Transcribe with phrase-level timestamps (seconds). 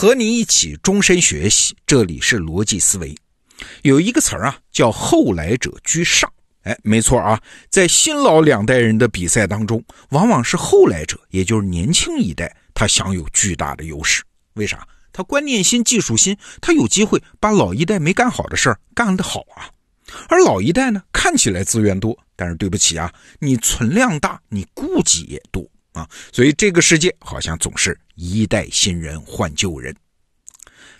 [0.00, 3.14] 和你一起终身学习，这里是逻辑思维。
[3.82, 6.32] 有一个词儿啊，叫“后来者居上”。
[6.64, 7.38] 哎，没错啊，
[7.68, 14.22] 在新老两代人的比赛当中，往往是后来者，也就是年轻一代，他享有巨大的优势。
[14.54, 14.88] 为啥？
[15.12, 19.68] 他观念新、技术新，他有机会把老一代没干好的事儿干得好啊。
[20.30, 25.62] 而老一代呢，看起来资源多，但是对不起啊，你存量大，你顾忌也多
[25.92, 26.08] 啊。
[26.32, 29.96] 所以这个世界好像总是一代新人换旧人。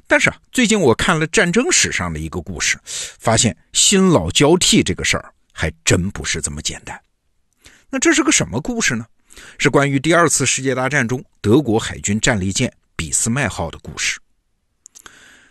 [0.07, 6.99] 但是啊，最近我看了战争史上的一个故事，发现新老交替这个事儿还真不是这么简单。
[7.91, 9.07] 那这是个什么故事呢？
[9.59, 14.19] 是关于第二次世界大战中德国海军战列舰俾斯麦号的故事。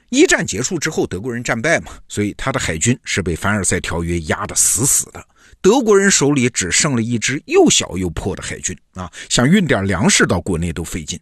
[0.09, 5.25] 一战结束之后，德国人战败嘛，所以他的海军是被凡尔赛条约压得死死的。
[5.61, 11.19] 德国人手里只剩了一支又小又破的海军啊，想运点粮食到国内都费劲。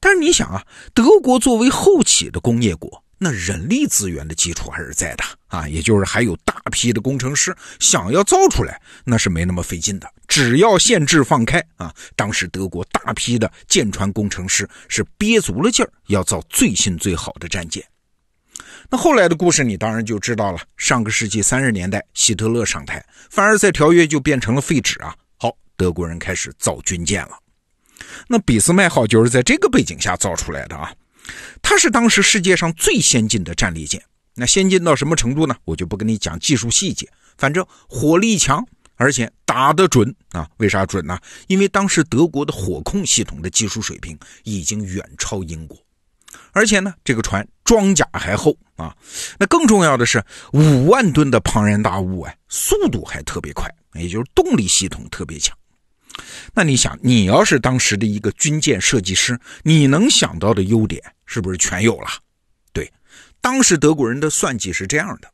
[0.00, 0.64] 但是你想啊，
[0.94, 11.94] 德国作为后起的工业国，那人力资源的基础还是在的啊，也就是还有大批的工程师，想要造出来那是没那么费劲的，只要限制放开啊。
[12.16, 17.84] 当时德国大批的舰船工程师是憋足了劲儿要造最新最好的战舰。
[18.88, 25.14] 那后来的故事你当然就知道了，上个世纪三十年代，希特勒上台，凡尔赛条约就变成了废纸啊。
[25.36, 27.38] 好，德国人开始造军舰了。
[28.28, 30.92] 那俾斯麦号就是在这个背景下造出来的啊，
[31.62, 34.02] 它是当时世界上最先进的战列舰。
[34.34, 35.54] 那先进到什么程度呢？
[35.64, 40.48] 我就不跟你讲技术细节，反正火力强，而且打得准啊。
[40.58, 41.18] 为啥准呢？
[41.48, 45.76] 因为当时德国的火控系统的技术水平已经远超英国，
[46.52, 48.96] 而且呢，这个船装甲还厚啊。
[49.38, 55.54] 那更重要的是，五万吨的庞然大物啊，速度还特别快，也就是动力系统特别强。
[56.54, 62.08] 那你想，你要是当时的一个军舰设计师，你能想到的优点是不是全有了？
[62.72, 62.92] 对，
[63.40, 65.28] 当时德国人的算计是这样的：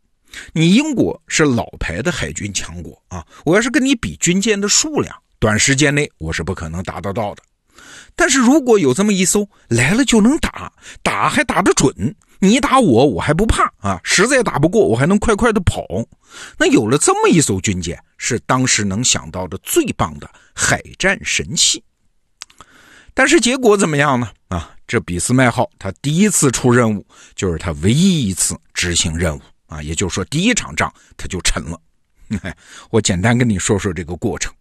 [0.52, 7.42] 你英国是老牌的海军强国啊，我要是跟你比军舰的数量，短时间内我是不可能达得到的。
[8.14, 12.14] 但是如果有这么一艘来了就能打，打还打得准。
[12.38, 14.00] 你打我，我还不怕啊！
[14.04, 15.84] 实在打不过，我还能快快的跑。
[16.58, 21.82] 那有了这么一艘军舰，是当时能想到的最棒的海战神器。
[23.14, 24.30] 但是结果怎么样呢？
[24.48, 31.80] 啊，这俾斯麦号它第一次出任务，就是它唯一一次执行任务啊，也就是说第一场仗它就沉了。
[32.90, 34.52] 我简单跟你说说这个过程。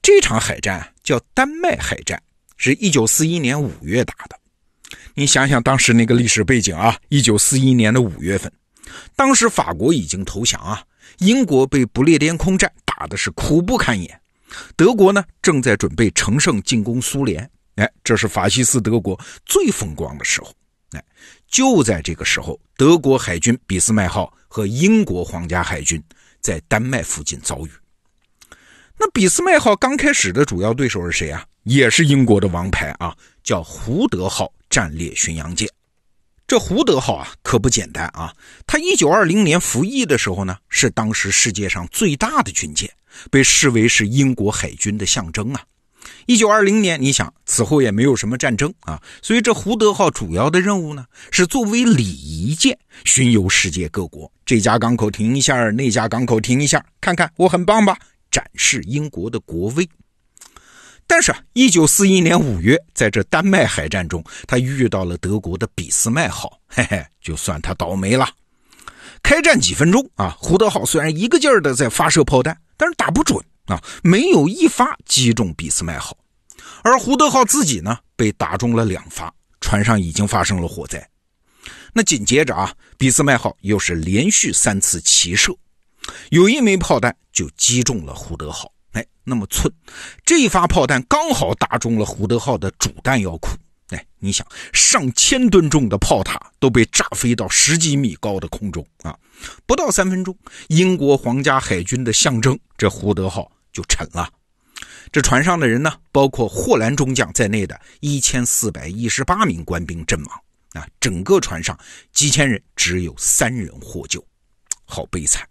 [0.00, 2.22] 这场海战叫丹麦海战，
[2.56, 4.37] 是一九四一年五月打的。
[5.18, 8.52] 你想想当时那个历史背景啊，一九四一年的五月份，
[9.16, 10.80] 当时法国已经投降啊，
[11.18, 14.20] 英国被不列颠空战打的是苦不堪言，
[14.76, 20.54] 德国呢正在准备乘胜进攻苏联，哎，这是法西斯德国最风光的时候，
[20.92, 21.04] 哎，
[21.48, 26.00] 就在这个时候，德国海军俾斯麦号和英国皇家海军
[26.40, 27.70] 在丹麦附近遭遇。
[28.96, 31.44] 那俾斯麦号刚开始的主要对手是谁啊？
[31.64, 33.12] 也是英国的王牌啊，
[33.42, 34.48] 叫胡德号。
[34.70, 35.68] 战列巡洋舰，
[36.46, 38.34] 这胡德号啊可不简单啊！
[38.66, 42.90] 他一九二零年服役的时候呢，是当时世界上最大的军舰，
[43.30, 45.62] 被视为是英国海军的象征啊。
[46.26, 57.98] 一九二零年，你想此后也没有什么战争啊，所以这胡德号主要的任务呢，是作为礼仪舰巡游世界各国，这家港口停一下，那家港口停一下，看看我很棒吧，
[58.30, 59.88] 展示英国的国威。
[61.10, 68.28] 但是，一九四一年五月，在这丹麦海战中，他遇到了德国的俾斯麦号， 嘿嘿，就算他倒霉了。
[69.22, 76.14] 开战几分钟啊，胡德号虽然一个劲儿的在发射炮弹，但是打不准啊，没有一发击中俾斯麦号。
[76.82, 79.32] 而胡德号自己呢，被打中了两发，
[79.62, 81.08] 船上已经发生了火灾。
[81.94, 85.56] 那紧接着啊，俾斯麦号又是连续三次齐射，
[86.28, 88.70] 有一枚炮弹就击中了胡德号。
[89.28, 89.72] 那么寸，
[90.24, 93.50] 这一发炮弹刚好打中了胡德号的主弹药库。
[93.90, 99.16] 哎，你想，上千吨重的炮塔都被炸飞到十几米高的空中啊！
[99.64, 100.36] 不到三分钟，
[100.68, 104.28] 英国皇家海军的象征这胡德号就沉了。
[105.10, 110.40] 这船上的人呢，包括霍兰中将在内的一千四百一十八名官兵阵亡
[110.74, 110.86] 啊！
[111.00, 111.78] 整个船上
[112.12, 114.22] 几千人，只有三人获救，
[114.84, 115.48] 好悲惨。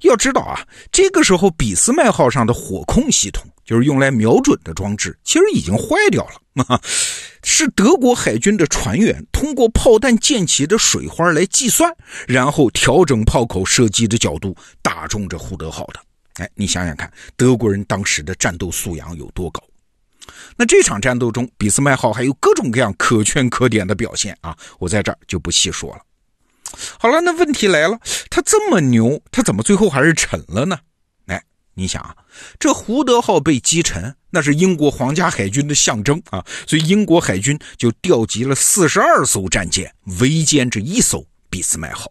[0.00, 0.60] 要知道啊，
[0.92, 6.80] 这个时候俾斯麦号上的火控系统，就是用来瞄准的装置，其实已经坏掉了。
[7.42, 11.94] 是德国海军的船员通过炮弹溅起的水花来计算，
[12.26, 16.00] 然后调整炮口射击的角度，打中这胡德号的。
[16.34, 19.62] 哎，你想想看，德国人当时的战斗素养有多高？
[20.56, 26.00] 那这场战斗中，俾斯麦号还有各种各样可圈可点的表现啊，我在这儿就不细说了。
[26.98, 27.98] 好了，那问题来了，
[28.30, 30.78] 他这么牛，他怎么最后还是沉了呢？
[31.26, 31.42] 哎，
[31.74, 32.16] 你想啊，
[32.58, 42.10] 这胡德号被击沉，那是英国皇家海军的象征啊，所以英国海军就调集了四十二艘战舰围歼这一艘俾斯麦号，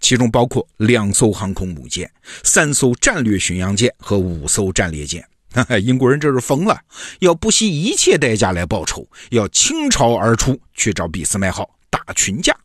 [0.00, 2.10] 其中包括两艘航空母舰、
[2.42, 5.26] 三艘战略巡洋舰和五艘战列舰。
[5.82, 6.80] 英国人这是疯了，
[7.20, 12.56] 要不惜一切代价来报仇，要倾巢而出去找俾斯麦号打群架。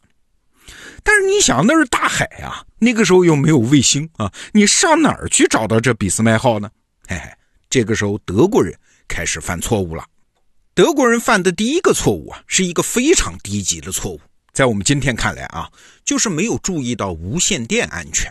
[1.08, 6.70] 但是你想，那是大海啊，那个时候又没有卫星啊，你上哪儿去找到这俾斯麦号呢？
[7.08, 7.32] 嘿嘿，
[7.70, 8.78] 这个时候德国人
[9.08, 10.04] 开始犯错误了。
[10.74, 14.20] 德国人犯的第一个错误啊，是一个非常低级的错误，
[14.52, 15.72] 在我们今天看来啊，
[16.04, 18.30] 就是没有注意到无线电安全。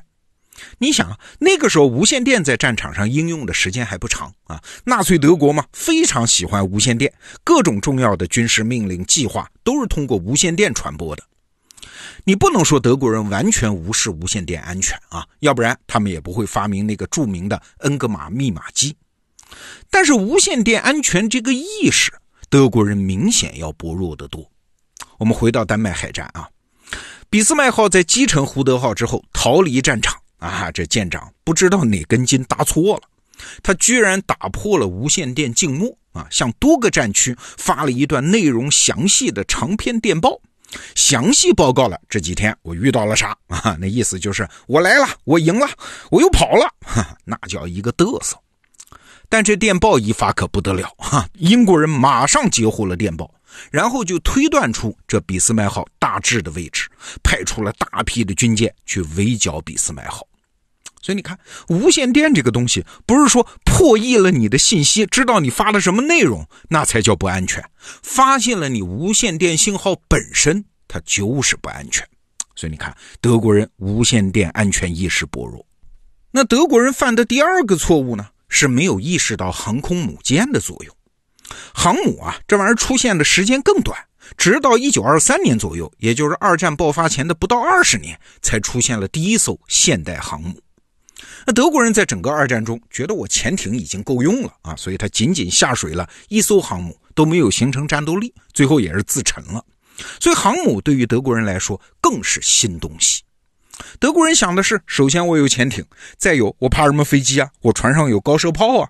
[0.77, 4.63] 你想啊，那个时候无线电在战场上应用的时间还不长啊。
[4.85, 7.11] 纳粹德国嘛，非常喜欢无线电，
[7.43, 11.23] 各种重要的军事命令计划都是通过无线电传播的。
[12.25, 18.97] 你不能说德国人完全无视无线电安全啊，要不然他们也不会发明那个著名的恩格玛密码机。
[19.91, 22.13] 但是无线电安全这个意识，
[22.49, 24.51] 德国人明显要薄弱得多。
[25.19, 26.49] 我们回到丹麦海战啊，
[27.31, 30.21] 俾斯麦号在击沉胡德号之后逃离战场。
[30.39, 33.03] 啊，这舰长不知道哪根筋搭错了，
[33.63, 40.39] 他居然打破了无线电静默啊，向多个战区发了一段内容详细的长篇电报，
[40.95, 43.77] 详细报告了这几天我遇到了啥啊？
[43.81, 45.69] 那意思就是我来了，我赢了，
[46.11, 48.37] 我又跑了，哈，那叫一个嘚瑟。
[49.29, 53.31] 但这电报一发可不得了哈，英国人马上截获了电报。
[53.71, 56.91] 然后就推断出这俾斯麦号大致的位置，
[57.23, 60.27] 派出了大批的军舰去围剿俾斯麦号。
[61.07, 61.39] 所以你看，
[61.69, 67.65] 无线电这个东西，不是说破译了你的信息，知道你发了什么内容，那才叫不安全。
[68.03, 72.05] 发现了你无线电信号本身，它就是不安全。
[72.57, 75.65] 所以你看，德国人无线电安全意识薄弱。
[76.33, 80.93] 那德国人犯的第二个错误呢，是没有意识到航空母舰的作用。
[81.73, 83.97] 航母啊，这玩意儿出现的时间更短，
[84.37, 90.61] 直到一九二三年左右，也就是二战爆发前的不到二十年，才出现了第一艘现代航母。
[91.47, 99.65] 那德国人在整个二战中觉得我潜艇已经够用了啊，所以他仅仅下水了一艘航母，都没有形成战斗力，最后也是自沉了。
[100.19, 103.23] 所以航母对于德国人来说更是新东西。
[104.01, 105.85] 德国人想的是：首先我有潜艇，
[106.19, 107.49] 再有我怕什么飞机啊？
[107.61, 108.89] 我船上有高射炮啊。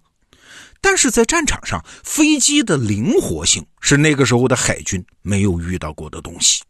[0.81, 6.62] 但是在战场上，飞机的灵活性是那个时候的海军没有遇到过的东西。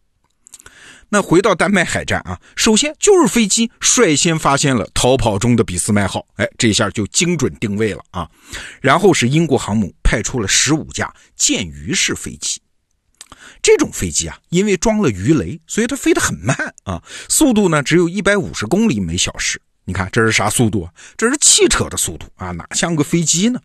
[1.08, 8.28] 那回到丹麦海战啊，首先就是飞机率先发现了逃跑中的俾斯麦号，哎，这下就精准定位了啊。
[8.80, 12.60] 然后是英国航母派出了十五架剑鱼式飞机，
[13.62, 19.60] 这种飞机啊，因为装了鱼雷，所以它飞得很慢啊，速度呢只有一百五十公里每小时。
[19.84, 20.90] 你看这是啥速度啊？
[21.16, 23.60] 这是汽车的速度啊，哪像个飞机呢？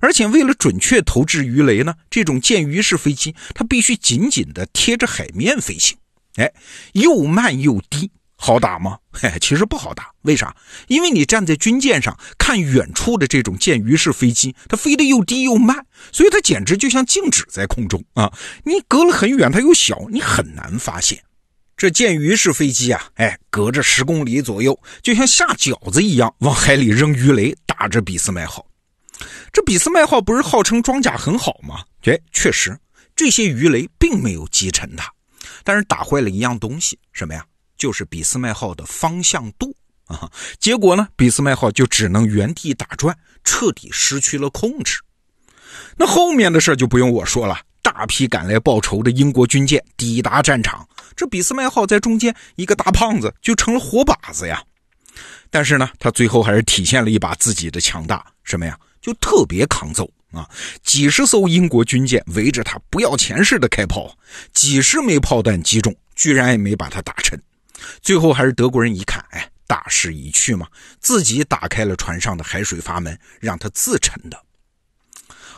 [0.00, 5.96] 而且为了准确投掷鱼雷呢，这种舰鱼式飞机它必须紧紧地贴着海面飞行。
[6.36, 6.52] 哎，
[6.92, 8.98] 又慢又低，好打吗？
[9.12, 10.10] 嘿，其实不好打。
[10.22, 10.54] 为啥？
[10.88, 18.32] 因为你站在军舰上看远处的这种舰鱼式飞机，它飞得又低又慢，所以它简直就像静止在空中啊！
[18.64, 21.22] 你隔了很远，它又小，你很难发现。
[21.76, 28.64] 这舰鱼式飞机啊，哎，隔着十公里左右，就像下饺子一样往海里扔鱼雷，打着俾斯麦号。
[29.52, 31.82] 这俾斯麦号不是号称装甲很好吗？
[32.04, 32.78] 哎，确实，
[33.14, 35.12] 这些鱼雷并没有击沉它，
[35.64, 37.44] 但是打坏了一样东西，什么呀？
[37.76, 39.68] 就是俾斯麦号的方向舵
[40.06, 40.30] 啊！
[40.60, 45.00] 结果呢，俾斯麦号就只能原地打转，彻底失去了控制。
[45.96, 54.62] 那后面的事就不用我说了，大批赶来报仇的英国军舰抵达战场，这俾斯麦号在中间一个大胖子就成了活靶子呀。
[55.50, 58.78] 但是呢，他最后还是体现了一把自己的强大，什么呀？
[59.00, 60.48] 就特别抗揍啊！
[60.82, 64.16] 几十艘英国军舰围着他不要钱似的开炮，
[64.52, 67.40] 几十枚炮弹击中，居然也没把他打沉。
[68.00, 70.66] 最后还是德国人一看，哎，大势已去嘛，
[71.00, 74.42] 自己打开了船上的海水阀门，让他自沉的。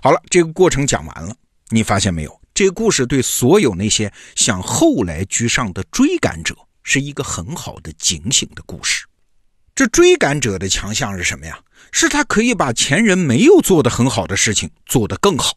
[0.03, 1.35] 好了，这个过程讲完了，
[1.69, 2.41] 你发现没有？
[2.53, 6.55] 这个故事对所有那些想后来居上的追赶者
[6.85, 9.05] 是一个很好的警醒的故事。
[9.75, 11.59] 这追赶者的强项是什么呀？
[11.91, 15.53] 是他可以把前人没有做的很好的事情做得更好。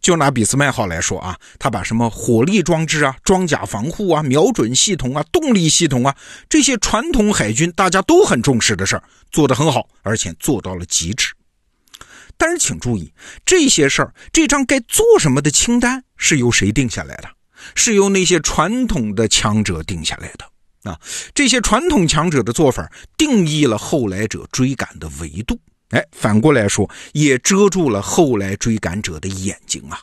[0.00, 6.14] 就拿俾斯麦号来说啊，他把什么火力装置啊、装甲防护啊、瞄准系统啊、动力系统啊
[6.48, 11.32] 这些传统海军大家都很重视的事儿做得很好，而且做到了极致。
[12.36, 13.12] 但是请注意，
[13.44, 17.28] 这些事儿，这张该做什么的清单是由谁定下来的？
[17.74, 20.44] 是由那些传统的强者定下来的
[20.82, 20.98] 啊。
[21.34, 25.60] 这些传统强者的做法，定义了后来者追赶的维度。
[25.90, 30.00] 哎，反过来说，也遮住了后来追赶者的眼睛啊。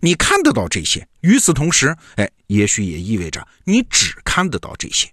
[0.00, 5.08] 你看得到这些，与此同时，哎，也许也意味着你只看得到这些。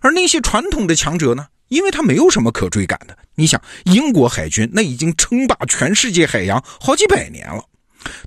[0.00, 1.48] 而那些传统的强者呢？
[1.68, 3.18] 因为他没有什么可追赶的。
[3.34, 7.64] 你想，英国海军那已经称霸全世界海洋好几百年了，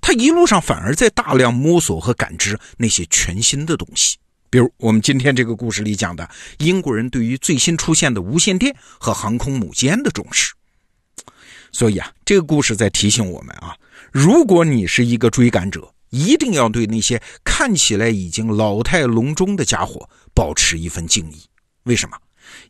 [0.02, 4.18] 他一路上反而在大量摸索和感知那些全新的东西，
[4.50, 10.54] 比如我们今天这个故事里讲的英国人对于最新出现的无线电和航空母舰的重视。
[11.72, 13.76] 所以啊，这个故事在提醒我们啊，
[14.12, 21.42] 如果你是一个追赶者，一定要对那些看起来已经老态龙钟的家伙保持一份敬意。
[21.84, 22.18] 为什么？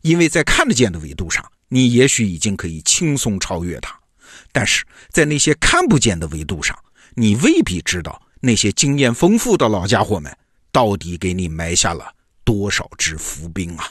[0.02, 3.92] 因为在看得见的维度上，你也许已经可以轻松超越他；
[4.50, 6.76] 但是在那些看不见的维度上，
[7.14, 10.36] 你未必知道那些经验丰富的老家伙们
[10.78, 13.90] 到底给你埋下了多少只伏兵啊！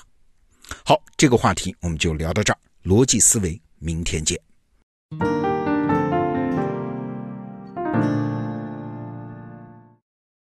[0.86, 2.60] 好，这个话题我们就聊到这儿。
[2.86, 4.39] 逻辑思维，明天见。